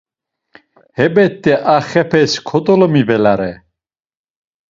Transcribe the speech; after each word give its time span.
Hebet̆e 0.97 1.53
a 1.75 1.77
xepes 1.89 2.33
kodolomivelare. 2.47 3.53